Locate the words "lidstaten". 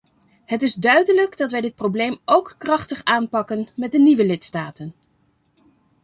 4.25-4.93